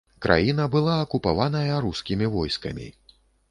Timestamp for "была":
0.75-0.95